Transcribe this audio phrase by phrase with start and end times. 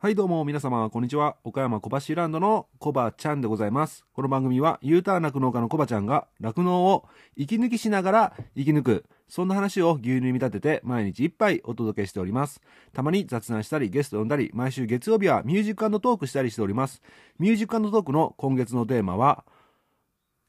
[0.00, 1.34] はいどうも皆様こんにちは。
[1.42, 4.04] 岡山小橋ランドのコバちゃんでございます。
[4.12, 12.60] この番組は U ターン酪農家のコバちゃんが酪農を息抜きしながら生き抜くそんな話を牛乳に見立てて毎日一杯お届けしております。
[12.92, 17.02] たまに雑談したりゲスト呼んだり毎週月曜日はミュージックトークしたりしております。
[17.40, 19.44] ミュージックトークの今月のテーマは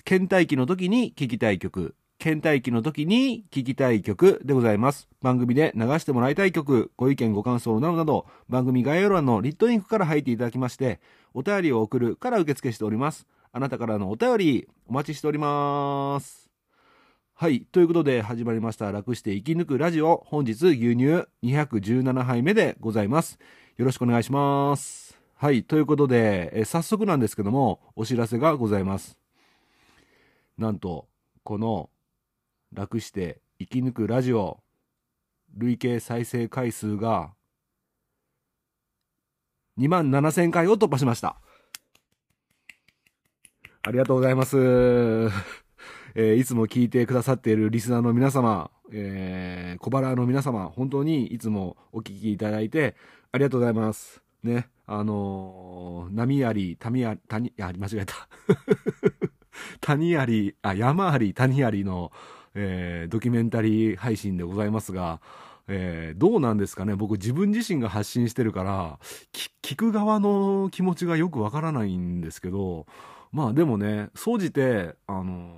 [0.05, 1.95] 倦怠期の時に聴きたい曲。
[2.20, 5.07] 倦怠期の時に聴きたい曲でございます。
[5.21, 10.99] 番組で流してもらいたい曲、ご意見ご感想などなど、番組概要欄のリットリンクから入っていただきまして、
[11.34, 13.25] お便りを送るから受付しております。
[13.53, 16.49] あなたからのお便り、お待ちしております。
[17.35, 17.61] はい。
[17.71, 18.91] ということで始まりました。
[18.91, 20.22] 楽して生き抜くラジオ。
[20.27, 23.39] 本日牛乳217杯目でございます。
[23.77, 25.17] よろしくお願いします。
[25.36, 25.63] はい。
[25.63, 29.17] ということで、え早速なんですけども、お知らせがございます。
[30.58, 31.08] なんと、
[31.45, 31.89] この
[32.73, 34.59] 楽して生き抜くラジオ。
[35.58, 37.32] 累計再生回数が
[39.80, 41.38] 2万7000回を突破しました。
[43.81, 44.58] ありがとうございます、
[46.14, 52.95] えー、いつも聞いてくださっているリスナーの皆様、えー、小腹の皆様本当にいつもお聞きいただいて
[53.31, 54.22] ありがとうございます。
[54.44, 58.16] ねあのー、波あり谷あり谷あり間違えた。
[59.81, 62.11] 谷ありあ山あり谷ありの
[62.55, 65.22] えー、ドキュメンタリー配信でございますが、
[65.67, 66.95] えー、どうなんですかね？
[66.95, 69.00] 僕自分自身が発信してるから
[69.31, 72.88] 聞く側の気持ちがよくわからないんですけど
[73.31, 75.55] まあでもね総じてあの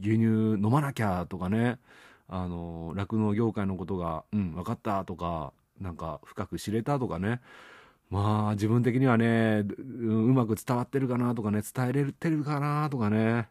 [0.00, 1.78] 牛乳飲まなきゃとかね
[2.28, 7.40] あの酪農業界のことがうん分かったとかなんか深く知れたとかね
[8.10, 9.82] まあ自分的にはねう
[10.34, 13.48] まく伝わってるかなとかね伝えれてるかなとかね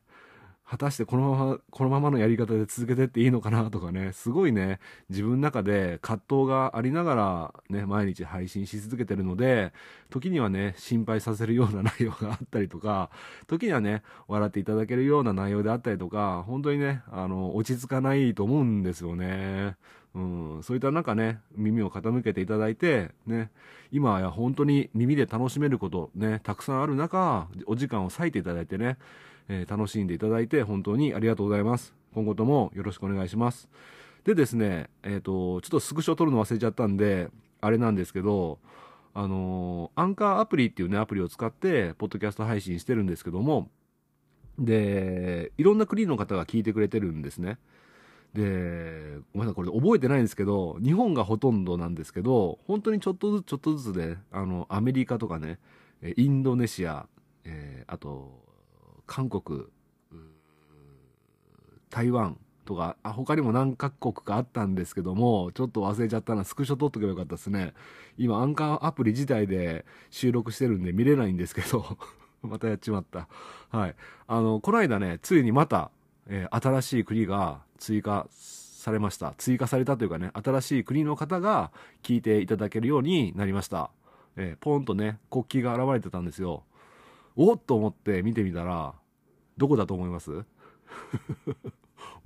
[0.73, 9.71] 果たしてこのまま、このままのやり方で続けてっていいのかなとかね、すごいね、自分の中で葛藤がありながらね、毎日配信し続けてるので、
[10.09, 13.11] 時にはね、心配させるような内容があったりとか、
[13.45, 19.75] 時にはね、笑っていただけるような内容であったりとか、本当にね、あの、落ち着かないと思うんですよね。
[20.16, 23.51] うん、そういった中ね、耳を傾けていただいて、ね、
[23.91, 28.97] 今や本当に耳で楽しめること、ね、たくさんある中、お時間を割いていただいてね、
[29.50, 31.94] えー、楽しんでいただいて本当にありがとうございます。
[32.14, 33.70] 今後ともよろしくお願いします。
[34.24, 38.59] でですね、えっ、ー、と、ちょっとスクショ撮るの忘れちゃったんで、あれなんですけど、
[39.14, 43.70] あのー、アンカーアプリっていうね、アプリを使って、ポッドキャスト配信してるんですけども、
[44.58, 47.58] で、いろんな国の方が聞いてくれてるんですね。
[48.34, 55.60] で、ごめんなさい、これ覚えてないんですけど、日本がほとんどなんですけど、本当にちょっとずつちょっとずつで、あの、アメリカとかね、
[56.18, 57.08] インドネシア、
[57.46, 58.42] えー、あと、
[59.06, 59.66] 韓国、
[61.90, 67.74] 台湾とか、あ、他にも何カ国かあったんですけども、ちょっと忘れちゃったな、スクショ撮っとけばよかったですね。
[68.18, 71.97] 今、アンカーアプリ自体で収録してるんで見れないんですけど、
[72.42, 73.28] またやっちまった。
[73.69, 73.96] はい。
[74.28, 75.92] あの、この間ね、ついにまた、
[76.28, 79.34] えー、新しい国が追加されました。
[79.38, 81.72] 追加されたというかね、新しい国の方が
[82.02, 83.92] 聞いていただけるようになりました。
[84.36, 86.63] えー、ポンとね、国旗が現れてたんですよ。
[87.35, 88.94] おっと思って見てみたら、
[89.57, 90.31] どこだと思います？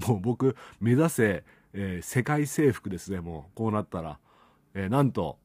[0.08, 4.20] もう僕、目指せ、えー、世界征服ですね、もう、こうなったら。
[4.74, 5.40] えー、なんと、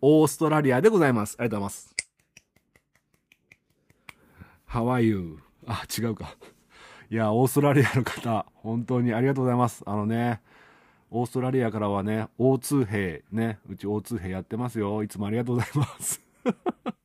[0.00, 1.36] オーストラリアでございます。
[1.38, 1.96] ありがとうございます。
[4.68, 5.38] How are you?
[5.66, 6.36] あ、違うか。
[7.10, 9.82] いや、オーストラリアの方、本当にありがとうございます。
[9.86, 10.40] あのね、
[11.10, 15.02] オーストラリアからはね、O2 兵、ね、うち O2 兵やってますよ。
[15.02, 16.22] いつもありがとうございます。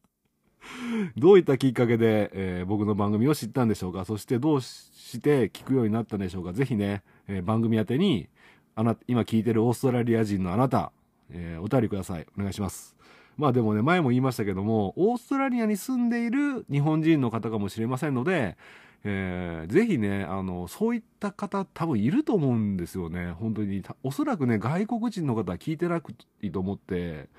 [1.15, 4.05] どういったきっかけで、えー、僕の番組を知ったんでしょうか？
[4.05, 6.53] そしてどうして聞くようになったんでしょうか？
[6.53, 8.29] ぜひね、えー、番組宛てに、
[8.75, 10.91] あな、今聞いてるオーストラリア人のあなた、
[11.31, 12.25] えー、お便りください。
[12.37, 12.95] お願いします。
[13.37, 18.57] まあでもね、前も言いましたけども、オーストラリアに住んでいる日本人の方かもしれませんので、
[19.03, 23.31] えー、ぜひね、あの、そういった方多分いると思うんですよね。
[23.31, 23.83] 本当に。
[24.03, 27.29] おそらくね、外国人の方は聞いてなくていいと思って、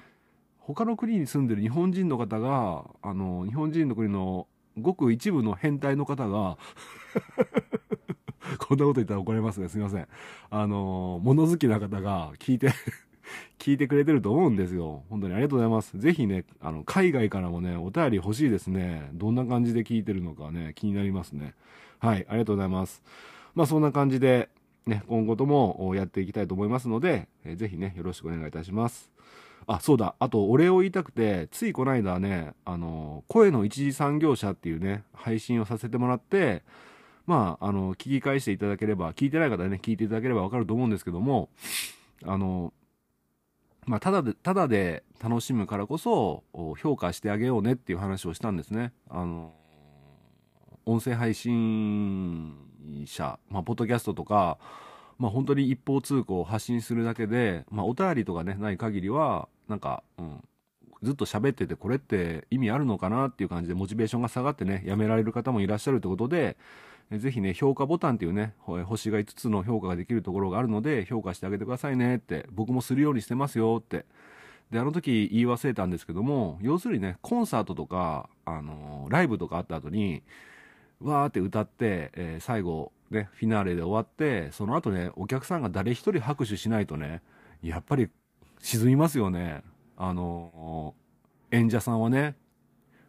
[0.74, 4.46] 他の国に住んでる日本人の方が、あの、日本人の国の
[4.78, 6.58] ごく一部の変態の方が
[8.60, 9.68] こんなこと言ったら怒られますね。
[9.70, 10.06] すいません。
[10.50, 12.70] あの、物好きな方が聞いて
[13.58, 15.04] 聞いてくれてると思うんですよ。
[15.08, 15.98] 本当にありがとうございます。
[15.98, 19.08] ぜひね、あの、海外からもね、お便り欲しいですね。
[19.14, 21.54] どんな感じで聞いてるのかね、気になりますね。
[21.98, 23.02] はい、ありがとうございます。
[23.54, 24.50] まあ、そんな感じで、
[24.86, 29.10] ね、今後ともやっていきたいと思いますので、えー、ぜひね、よろしくお願いいたします。
[29.68, 30.14] あ、そうだ。
[30.18, 36.62] あと、お礼を言いたくて、ついこの間ね、あの、声の一次産業者っていうね、配信をさせてもらって、
[37.26, 41.50] まあ、あの、聞き返していただければ、聞いてない方ね、聞いていただければわかると思うんですけども、
[42.24, 42.72] あの、
[43.84, 46.44] まあ、ただで、ただで楽しむからこそ、
[46.78, 48.94] 評価してあげようねっていう話をしたんですね。
[49.10, 49.52] あの、
[50.86, 52.54] 音声配信
[53.04, 54.56] 者、まあ、ポッドキャストとか、
[55.18, 60.44] まあ、本当に一方通行を発信するだけで、まあ、お便りとかね、ない限りは、なんか、うん、
[61.02, 66.56] ずっと喋ってて、これって意味あるのかなっていう感じで、モチベーションが下がってね、やめられる方もいらっしゃるってことで、
[67.10, 74.04] ぜひね、評価ボタンっていうね、星が5つの評価ができるところがあるので、評価してあげてくださいねって、僕もするようにしてますよって。
[74.70, 80.22] で、あの時言い忘れたんですけども、要するにね、コンサートとか、あのー、ライブとかあった後に、
[81.00, 87.22] わーって歌って、えー、最後、ね、フィナーレで終わって、その後ね、お客さんが誰一人拍手しないとね、
[87.62, 88.10] やっぱり
[88.60, 89.62] 沈みますよね。
[89.96, 90.94] あの、
[91.50, 92.36] 演者さんはね、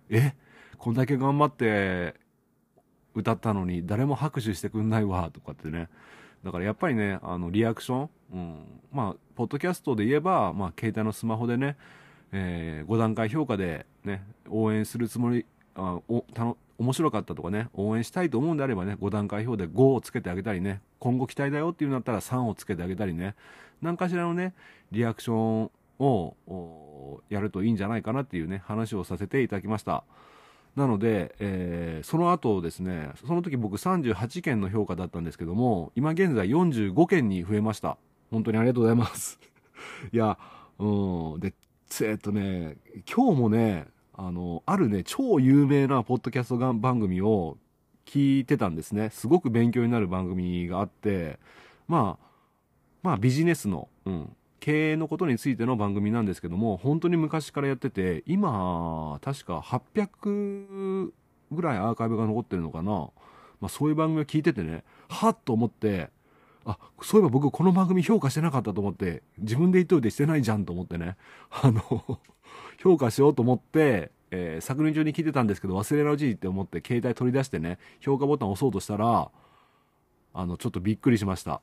[0.10, 0.34] え
[0.78, 2.16] こんだけ頑張って
[3.14, 5.90] 歌ったのに誰も拍手してくんないわとかってね
[6.44, 8.56] だからやっぱりねあのリアクション、うん、
[8.92, 11.76] まあポッドキャストで言えば、まあ、携帯のスマホでね、
[12.32, 23.36] えー、5段階評価でね応援するつもりあおたの面白かったとかね応援したいと思うんであればね5段階評で5をつけてあげたりね今後期待だよっていうんだったら3をつけてあげたりね
[23.82, 24.54] 何かしらのね
[24.92, 30.04] リアクションをやるといいんじゃないかなっていうね話をさせていただきました。
[30.76, 37.98] なので、えー、その後ですね、その時僕38件の評価だったんですけども、今現在45件に増えました。
[38.32, 39.40] 本当にありがとうございます。
[40.14, 40.38] いや、
[40.78, 41.54] うん、で、
[42.04, 42.78] えっとね、
[43.14, 43.88] 今日もね、
[44.22, 47.58] あの、あるね、超有名なポッドキャストが番組を
[48.06, 49.12] 聞いてたんですね。
[49.12, 51.40] すごく勉強になる番組があって、
[51.88, 52.26] まあ、
[53.02, 61.12] まあビジネスの、うん、経営のことについての番組なんですけども、本当に昔からやってて、今、確か800
[61.54, 62.92] ぐらいアーカイブが残ってるのかな。
[63.62, 66.10] まあそういう番組を聞いててね、はっと思って、
[66.66, 71.16] あ、そういえば僕この番組評価してなかったと思って、自分で言っといてしてないじゃんと思ってね、
[71.50, 72.20] あの
[72.82, 79.30] 評価しようと思って、えー、昨年中に聞いてたんですけど忘れらうじいって思って携帯取り出してね、評価ボタン押そうとしたら、
[80.34, 81.62] あの、ちょっとびっくりしました。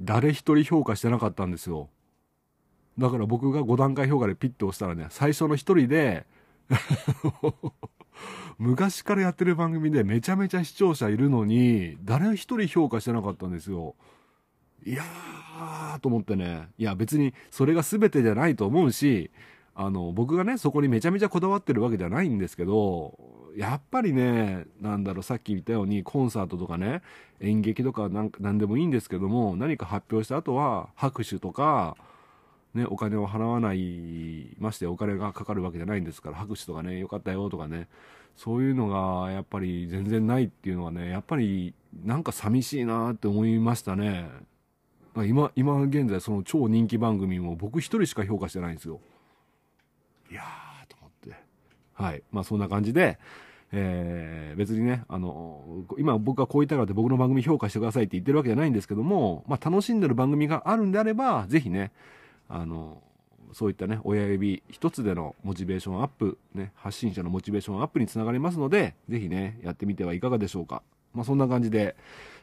[0.00, 1.88] 誰一人評価してなかったんですよ。
[2.98, 6.26] だから僕が5段階評価でピッと押したらね、最初の一人で
[8.58, 13.94] 昔からやってる番組でめちゃめちゃ視聴者いるのに、誰一人評価してなかったんですよ。
[14.84, 16.68] いやーと思ってね。
[16.78, 19.30] いや別にそれが全てじゃないと思うし、
[19.74, 23.16] あの、僕がね、そこにめちゃめちゃこだわってるわけじゃないんですけど、
[23.56, 27.02] やっぱりね、なんだろう、さっき言ったようにコンサートとかね、
[27.40, 31.96] 演劇とかなんなんでもいいんですけども、何か発表した後は拍手とか、
[32.74, 37.88] ね、お金を払わない、ましてお金がかかるわけじゃないんですから、拍手とかね、よかったよとかね、
[38.36, 41.74] そういうのがやっぱり全然ないっていうのはね、やっぱり
[42.04, 44.28] なんか寂しいなって思いましたね。
[45.24, 49.00] 今、今現在その超人気番組も僕一人しか評価してないんですよ。
[50.30, 51.36] いやーと思って。
[51.94, 52.22] はい。
[52.30, 53.18] まあそんな感じで、
[53.72, 61.92] えー、別にね、あの、今僕がこう言ったからって僕の番組評価してくださいって言ってるわけじゃないんですけども、まあ楽しんでる番組があるんであれば、ぜひね、
[62.48, 63.02] あの、
[63.52, 70.82] そういったね、親指一つでのモチベーションアップ、ね、発信者のモチベーションアップにつながりますので、ぜひね、やってみてはいかがでしょうか。
[71.14, 71.96] まあそんな感じで、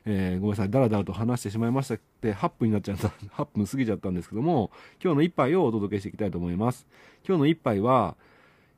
[0.06, 3.08] えー、ごめんなさい、だらだらと話してしまいましたって、8分になっちゃった、
[3.42, 4.72] 8分過ぎちゃったんですけども、
[5.04, 6.88] 今日の一杯をお届けしていきたいと思います。
[7.28, 8.16] 今日の一杯は、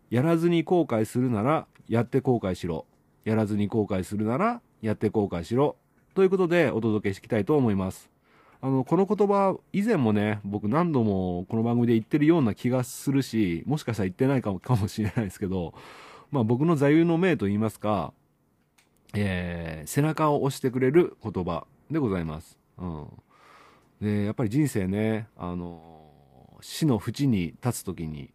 [0.09, 2.85] やらずに後悔するなら、やって後悔しろ。
[3.25, 5.75] やらずに後悔するなら、やって後悔しろ。
[6.15, 8.09] ということで、お届けしていきたいと思います。
[8.61, 15.73] あの、この言葉、以前もね、僕何度もこの番組で言ってるような気がするし、もしかしたら言ってないかもかもしれないですけど、
[16.31, 18.13] まあ僕の座右の銘と言いますか、
[19.13, 22.57] えー、背中を押してくれる言葉でございます。
[22.77, 23.07] うん。
[24.01, 26.11] で、やっぱり人生ね、あの、
[26.61, 28.31] 死の淵に立つ時に、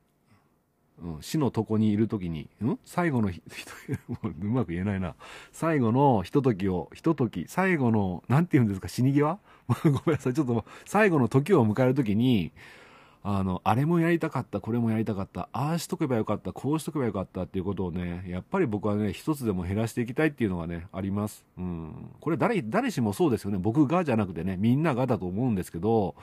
[1.02, 2.78] うん、死の床にいる時に、ん？
[2.84, 3.42] 最後のひ、
[4.22, 5.16] ううまく言えないな。
[5.50, 9.38] 最後のひとときを、ひととき、最後の、なんて言うんですか、死に際？
[9.84, 12.52] ごめんなさい、ちょっと、最後の時を迎える時に、
[13.24, 21.44] あの、あれもやりたかった、これもやりたかった、ああしとけばよかった、こうしとけばよかったっていうことをね、やっぱり僕はね、一つでも減らしていきたいっていうのがね、あります。
[21.56, 22.10] うん。
[22.20, 23.58] これ誰、誰しもそうですよね。
[23.58, 26.16] 僕がじゃなくてね、みんながだと思うんですけど、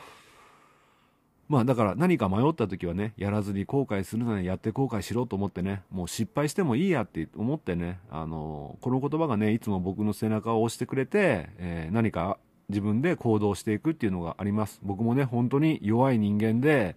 [1.49, 12.37] まあだから何か迷った時はね、やらずに後悔するならやって後悔しろと思ってね、もう失敗してもいいやって思ってね、あのこの言葉がね、いつも僕の背中を押してくれて、えー、何か
[12.69, 14.79] 自分で行動していくっていうのがあります。
[14.83, 16.95] 僕もね、本当に弱い人間で、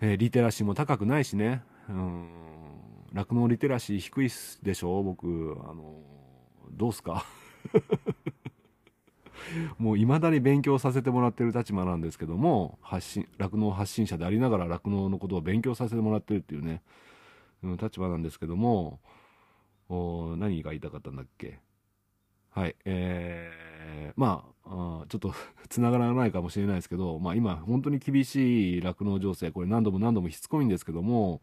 [0.00, 2.28] えー、リテラシーも高くないしね、うん、
[3.12, 4.30] 酪農リテラシー低い
[4.62, 5.02] でしょ？
[5.02, 5.94] 僕、あの
[6.70, 7.24] どうすか？
[9.78, 16.82] もう未だに勉強させてもらってる立場なんですけども、発信、酪農発信者でありながら酪農のことを勉強させてもらってるっていうね、
[17.62, 19.00] うん、立場なんですけども、
[19.88, 21.58] お何が言いたかったんだっけ？
[22.50, 25.34] はい、えー、まあ、あちょっと
[25.68, 31.42] 繋がらないかもしれないですけど、まあ今本当に厳しい酪農情勢、これ何度も何度もしつこいんですけども、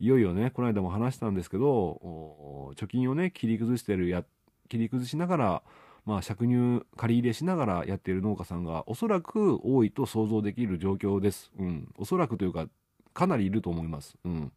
[0.00, 4.24] いよいよね、この間も話したんですけど、貯金をね、切り崩してるや、
[4.68, 5.62] 切り崩しながら、
[6.06, 11.52] まあ、借入、借り入れしながらやっている農家さんがおそらく多いと想像できる状況です。
[11.58, 11.92] うん。
[11.98, 12.68] おそらくというか、
[13.12, 14.16] かなりいると思います。
[14.24, 14.52] うん。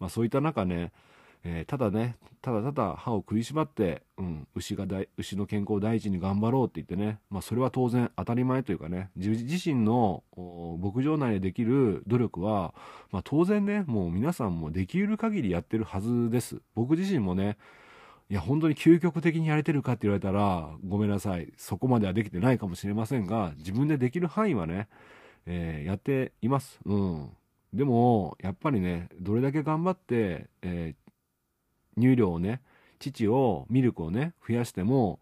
[0.00, 0.90] まあ、そういった中ね、
[1.44, 12.74] えー、ただね、ただただ歯を食いしばって、うん、牛が、牛の健康を第一に頑張ろうって言ってね、まあそれは当然当たり前というかね、自自身の牧場内でできる努力は、
[13.10, 16.60] まあ当然ね、もう皆さんもできる限りやってるはずです。
[16.74, 17.56] 僕自身もね、
[18.30, 21.50] いや、本当に究極的にやれてるかって言われたら、ごめんなさい。
[21.56, 24.88] そこまではできてないかもしれませんが、自分でできる範囲はね、
[25.46, 26.78] えー、やっています。
[26.84, 27.30] うん。
[27.72, 31.07] でも、やっぱりね、どれだけ頑張って、えー、
[31.98, 32.62] 乳量をね、
[32.98, 35.20] 乳を、ミルクをね、増やしても、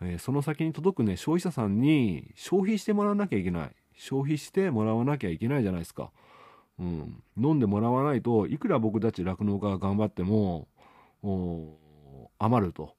[0.00, 3.70] えー、その先に届くね、消費者さんに消費してもらわなきゃいけない。
[3.96, 6.10] 消費してもらわなきゃいけないじゃないですか。
[6.78, 7.22] うん。
[7.36, 10.68] 飲んでもらわないといくら僕たち酪農家が頑張っても、
[12.38, 12.94] 余ると。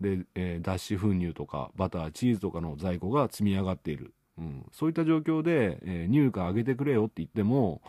[0.00, 4.12] で、えー、脱脂粉乳とかバター、チーズとかの在庫が積み上がっている。
[4.38, 7.80] うん、そういった状況で、えー、入荷上げてくれよって言っても、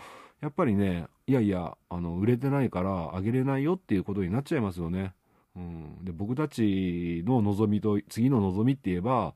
[0.41, 5.13] やっぱりね、いやいや、あの、売れてないから上げれないよっていうことになっちゃいますよね。
[5.55, 9.33] うん、で、僕たちの望みと、次の望みって言えば、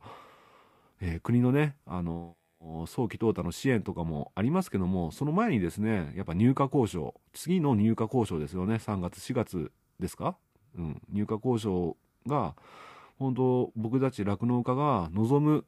[0.99, 2.35] えー、国のね、あの、
[2.85, 10.37] 早期淘汰の支援とかもありますけども、その前にですね、やっぱ入荷交渉、次の入荷交渉ですよね、3月、4月ですか？
[10.77, 12.55] うん、入荷交渉が、
[13.17, 15.65] 本当僕たち酪農家が望む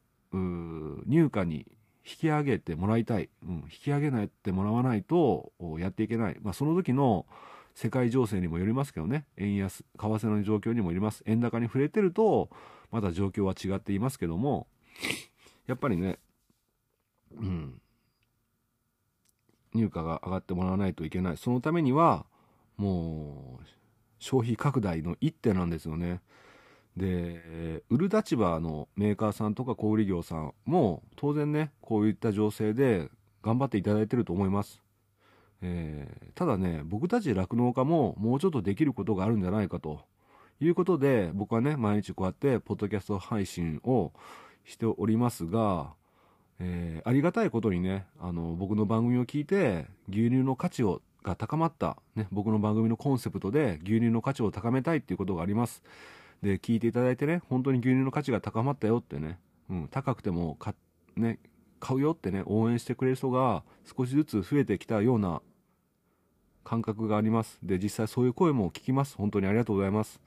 [1.06, 1.66] 入荷に
[2.06, 7.26] 引き上げてもらいたい、うん、引き上げないってもらわないとやっていけない、まあ、その時の
[7.74, 9.26] 世界情勢にもよりますけどね。
[9.36, 11.24] 円安為替の状況にもよります。
[11.26, 12.50] 円高に触れてると
[12.92, 14.68] まだ状況は違っていますけども。
[15.66, 16.18] やっぱりね
[17.36, 17.80] うん。
[19.74, 21.36] 入荷が上がってもらわないといけない。
[21.36, 22.26] そのためには
[22.76, 23.64] もう
[24.18, 26.20] 消費拡大の一手なんですよね。
[26.96, 33.08] で、売る立場のメーカーさんとか小売業さんも当然ね、こういった情勢で
[33.42, 34.80] 頑張っていただいてると思います。
[35.62, 40.00] えー、ただね、僕たち酪農家ももうちょっとできることがあるんじゃないかと
[40.60, 44.12] いうことで、僕はね、毎日こうやってポッドキャスト配信を
[44.64, 45.94] しておりますが、
[46.60, 55.82] えー、ありがたいことにね、あの、僕の番組を聞いて、牛乳の価値をが高まった、ね、僕の番組のコンセプトで牛乳の価値を高めたいっていうことがあります。
[56.42, 59.38] で、聞いていただいてね、本当に牛乳の価値が高まったよってね、
[59.70, 60.74] うん、高くてもか、
[61.16, 61.38] ね、
[61.80, 63.62] 買うよってね、応援してくれる人が
[63.96, 65.42] 少しずつ増えてきたような
[66.64, 67.58] 感覚があります。
[67.62, 69.16] で、実際そういう声も聞きます。
[69.16, 70.20] 本当にありがとうございます。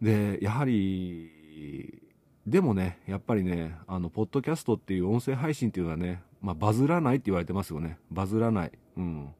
[0.00, 2.02] で、やはり、
[2.46, 7.98] でもね、やっぱりね、あの、ポッドキャストっていう音声配信っていうのはね、まあ、バズらないって言われてますよね。
[8.10, 8.72] バズらない。
[8.96, 9.34] うん。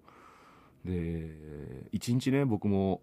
[0.84, 1.30] で、
[1.92, 3.00] 1日ね、僕も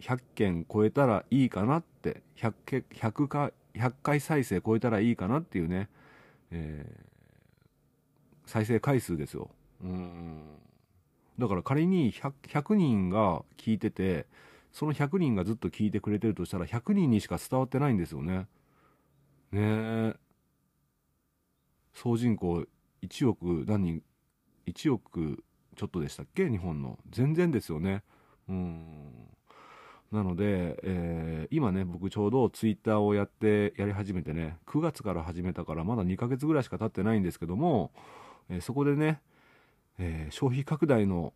[0.00, 5.88] 100件超えたらいいかなって、100, 100, 回100回再生超えたらいいかなっていうね、
[6.50, 9.50] えー、再生回数ですよ。
[9.82, 10.42] うん
[11.38, 14.26] だから仮に 100, 100人が聞いてて、
[14.70, 18.46] その100人がずっと聞いてくれてるとしたら100人にしか伝わってないんですよね。
[19.50, 20.16] ねえ。
[21.94, 22.66] 総人口
[23.02, 24.02] 1億何人、
[24.66, 25.42] 1億
[25.74, 26.48] ちょっとでしたっけ？
[26.48, 26.98] 日本の。
[27.10, 28.02] 全然ですよね。
[28.48, 29.02] うん。
[30.10, 37.92] なので、えー、今ね、僕ちょうどツイッターをやって、やり始めてね、9月から始めたからまだ2ヶ月ぐらいしか経ってないんですけども、
[38.50, 39.20] えー、そこでね、
[39.98, 41.32] えー、消費拡大の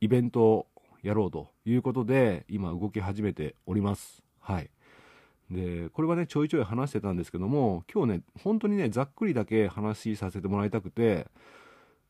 [0.00, 0.66] イベントを
[1.02, 4.22] やろうということで、今動き始めております。
[4.40, 4.70] はい。
[5.50, 11.26] で、これはね、ちょいちょい話してたんですけども、今日ね、本当にね、ざっくりだけ話させてもらいたくて、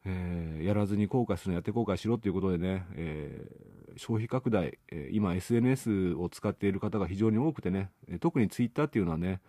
[0.04, 7.90] えー、やらずに後悔するのやって後悔しろということでね、えー、消費拡大、え、今 SNS を使っている方が非常に多くてね、
[8.21, 9.40] 特にツイッターっていうのはね、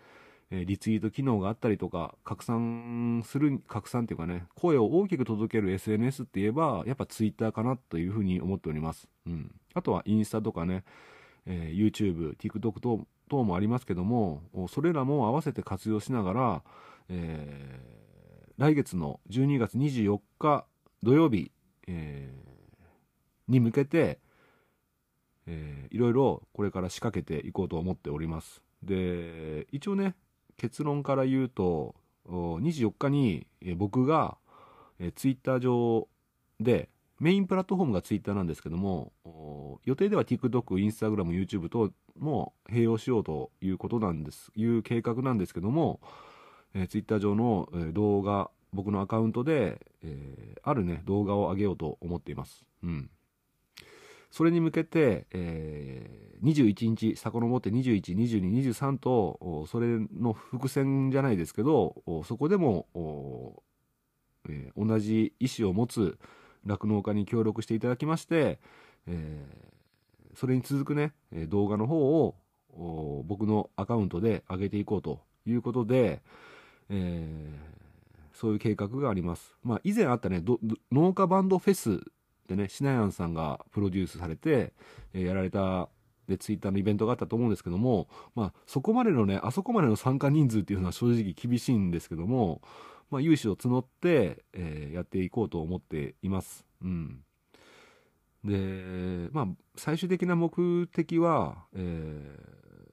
[0.52, 9.08] えリツイート機能があったりとか、拡散する、拡散っていうかね、声を大きく届ける SNS って言えば、やっぱツイッターかなというふうに思っております。
[9.28, 9.54] うん。
[9.74, 10.84] あとはインスタとかね、
[11.46, 16.64] え YouTube、TikTok 等等もありますけども、それらも合わせて活用しながら、
[17.10, 18.00] えー
[18.60, 20.66] 来月の12月24日
[21.02, 21.50] 土曜日、
[21.88, 24.20] えー、に向けて、
[25.52, 28.62] えー、いろいろこれから仕掛けていこうと思っております。
[28.84, 30.16] で、一応ね、
[30.58, 31.96] 結論から言うと、
[32.28, 34.38] 24日に僕が
[35.00, 36.08] えツイッター上
[36.60, 36.90] で、
[37.20, 39.12] メインプラットフォームがツイッターなんですけども、
[39.86, 46.00] 予定では TikTok、Instagram、YouTube とも併用しようということなんです、いう計画なんですけども、
[46.74, 52.66] えー、ツイッター上の、えー、動画、僕のアカウントで、えー、あるね、動画を上げようと思っています。
[52.84, 53.10] うん。
[54.32, 61.96] それに向けて、えー、21日、遡って21、22、23と、それの伏線じゃないですけど、
[62.26, 63.64] そこでも、
[64.48, 66.18] えー、同じ意思を持つ
[66.66, 68.60] 酪農家に協力していただきまして、
[69.08, 71.14] えー、それに続くね、
[71.48, 72.36] 動画の方を
[73.26, 76.22] 僕のアカウントで上げていこうということで、
[76.90, 79.56] えー、そういう計画があります。
[79.64, 80.44] まあ、以前あったね、
[80.92, 82.02] 農家バンドフェス
[82.50, 84.74] でね、シナヤンさんがプロデュースされて、
[85.14, 85.88] えー、やられた
[86.30, 92.62] で、ツイッターのイベントがあったと思うんですけども、まあ、そこまでのね、あそこまでの参加人数っていうのは正直厳しいんですけども、
[93.10, 96.66] まあ、融資を募って、えー、やっていこうと思っています。
[96.84, 97.24] うん。
[98.44, 102.92] で、まあ、最終的な目的は、えー、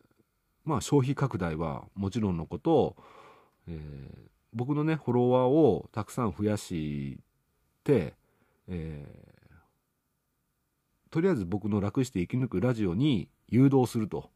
[0.64, 2.96] まあ、消費拡大はもちろんのこと、
[3.68, 7.20] えー、僕のね、フォロワーをたくさん増やし
[7.84, 8.14] て、
[8.66, 9.35] えー、
[11.16, 14.28] とりあえず僕の楽して生き抜くラジオに誘導すると。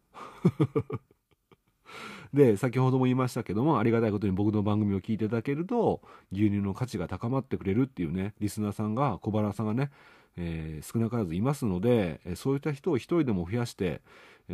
[2.32, 6.00] で、先ほども言いましたけども、ありがたいことに僕の番組を聞いていただけると、
[6.32, 9.90] 牛乳の価値が高まってくれるっていうね、リスナーさんが、小原さんがね、
[10.38, 14.00] えー、少なからずいますので、そういった人を一人でも増やして、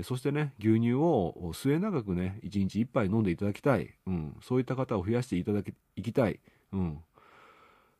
[0.02, 3.95] そしてね、牛乳を末永くね、一日一杯飲んでいただきたい。
[4.09, 4.37] うん。
[4.42, 6.40] そういった方を増やしていただき、いきたい。
[6.73, 6.99] うん。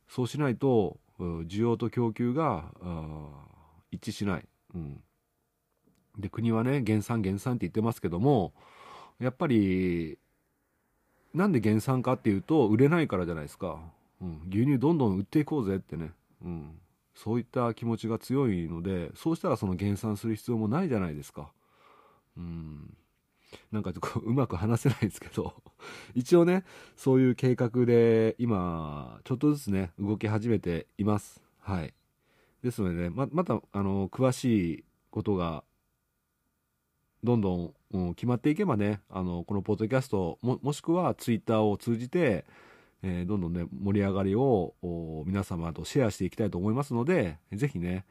[0.09, 2.73] そうしないと、需要と供給が、
[3.97, 4.45] 一致しない。
[4.75, 5.03] うん。
[6.19, 8.53] で、国はね、減産減産って言ってますけども、
[9.19, 10.19] やっぱり、
[11.35, 13.79] なんで減産かっていうと、売れないからじゃないですか。
[14.21, 16.13] うん、牛乳どんどん売っていこうぜってね。
[16.43, 16.79] うん。
[17.15, 21.51] そういった気持ちが強いので、そうしたらその減産する必要もないじゃないですか。
[22.37, 22.95] うん。
[23.73, 25.55] なんかちょっとうまく話せないですけど、
[26.15, 26.65] 一応ね、
[26.97, 31.43] そういう計画で今、ちょっとずつね、動き始めています。
[31.61, 31.95] はい。
[32.67, 35.63] ですのでね、ま、また、あの、詳しいことが
[37.25, 42.45] どんどん、うん、決まっていけばね、あの、このポッドキャスト、も、もしくはツイッターを通じて、
[43.03, 44.75] えー、どんどんね、盛り上がりを
[45.27, 48.05] 皆様とシェアしていきたいと思いますので、ぜひね、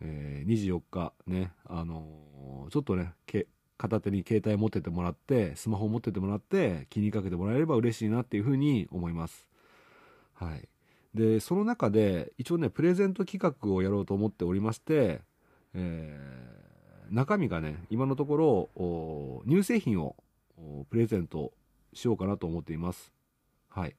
[0.00, 3.14] えー、24日ね、あのー、ちょっとね、
[3.78, 9.48] 片手に携帯持っててもらって、スマホ持っててもらって、気にかけてもらえれば嬉しいなっていうふうに思います。
[10.34, 10.68] はい。
[11.14, 15.22] で、その中で、一応ね、プレゼント企画をやろうと思っておりまして、
[15.74, 16.58] えー
[17.10, 20.16] 中身がね、今のところ、乳製品を
[20.90, 21.52] プレゼント
[21.92, 23.12] しようかなと思っています。
[23.68, 23.96] はい。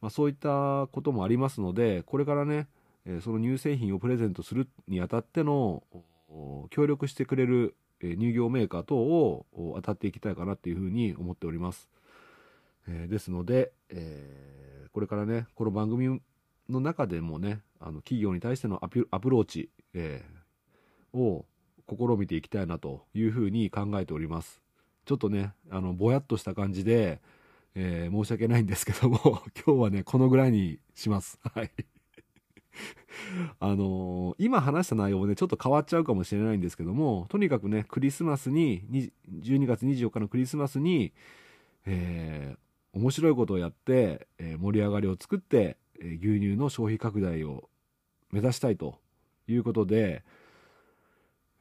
[0.00, 2.68] まあ、そういったこともありますので、これからね、
[3.22, 5.82] その乳製品をプレゼントするにあたっての、
[6.70, 11.88] 協力してくれる乳業メーカー等を当たっていきたいかなっていうふうに思っております。
[12.86, 16.20] え、ですので、えー、これからね、この番組
[16.68, 21.44] の中でもね、あの企業に対してのアプローチ、えー、を
[21.88, 24.62] 試みていきたいなというふうに考えております。
[25.04, 27.20] ちょっとね、あの、ぼやっとした感じで、
[27.74, 29.18] えー、申し訳ないんですけども、
[29.66, 31.38] 今日はね、このぐらいにします。
[31.42, 31.70] はい。
[33.60, 38.82] あのー、今話した内容もね、ちょっと変わっちゃうかもしれないんですけども、とにかくね、クリスマスに、
[39.30, 41.12] 12月24日のクリスマスに、
[41.86, 47.68] えー、面白いことをやって、え、盛り上がりを作って、牛乳の消費拡大を
[48.32, 48.98] 目指したいと
[49.48, 50.22] いうことで、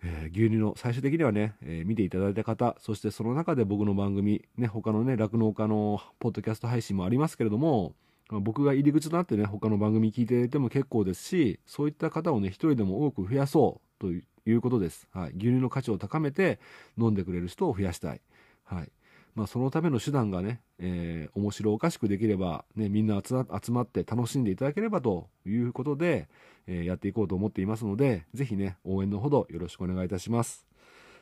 [0.04, 7.94] えー、牛乳の最終的にはね、えー、見ていただいた方、そしてその中で僕の番組、ね、他のね、酪農家のポッドキャスト配信もありますけれども、
[8.30, 14.08] 僕が入り口となってね、他の番組聞いていても結構ですし、そういった方をね、一人でも多く増やそうと
[14.50, 15.08] いうことです。
[15.12, 15.30] はい。
[15.32, 16.60] 牛乳の価値を高めて
[16.98, 18.22] 飲んでくれる人を増やしたい。
[18.64, 18.92] はい。
[19.36, 26.30] まあ、そのための手段がね、えー、面白おかしくできれば、ね、みんな集まって楽しんでいただければということで、
[26.68, 30.68] えー、やっていこうと思っていますので、ぜひね、応援のほどよろしくお願いいたします。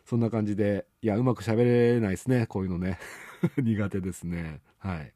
[0.05, 2.99] そんな感じで、いや、うまく喋れないですね、こういうのね。
[3.57, 4.61] 苦手ですね。
[4.77, 5.13] はい。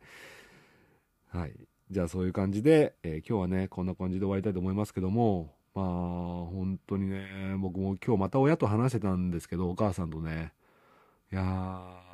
[1.27, 1.53] はい。
[1.91, 10.53] じゃあそういう感じで、えー、今日はね、こんな感じで終わりたいと思いますけども、まあ、本当にね、僕も今日また親と話してたんですけど、お母さんとね、
[11.31, 12.04] いやー、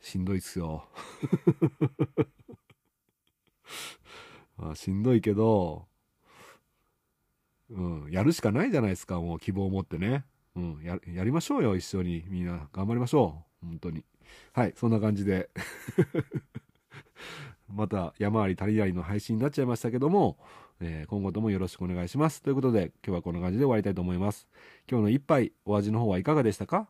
[0.00, 0.88] しんどいっすよ。
[4.56, 5.86] まあ、しんどいけど、
[7.70, 10.24] うん、やるしかないじゃないですか、もう希望を持ってね。
[10.56, 12.24] うん、や、やりましょうよ、一緒に。
[12.28, 13.66] みんな、頑張りましょう。
[13.66, 14.04] 本当に。
[14.52, 15.50] はい、そんな感じで。
[17.68, 20.38] また山あり谷ありの配信になっちゃいましたけども、
[20.80, 22.42] えー今後ともよろしくお願いします。
[22.42, 24.48] ということで、今日はこんな感じで終わりたいと思います。
[24.90, 26.88] 今日の一杯、お味の方はいかがでしたか？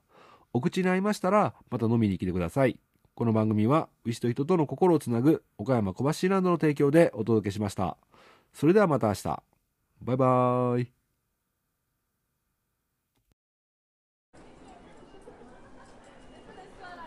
[0.52, 2.78] お口に合いましたら、また飲みに来てください。
[3.14, 7.96] この番組は、牛と人との心をつなぐ、岡山小橋ランドの提供でお届けしました。
[8.54, 9.42] それではまた明日。
[10.02, 10.92] バイバーイ。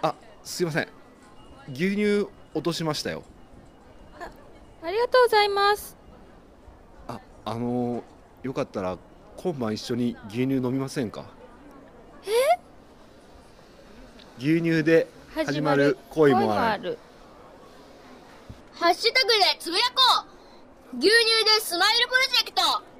[0.01, 0.87] あすいません
[1.71, 3.23] 牛乳落としましたよ
[4.83, 5.95] ありがとうございます。
[7.07, 8.03] ああのー
[8.41, 8.97] よかったら
[9.37, 11.25] 今晩一緒に牛乳飲みませんか
[12.23, 12.59] え
[14.41, 16.83] 牛乳で始まる恋もある。
[16.83, 16.97] る。
[18.73, 20.25] ハッシュタグでつぶやこ
[20.95, 20.97] う。
[20.97, 21.11] 牛乳
[21.45, 22.90] でスマイルプロジェクト。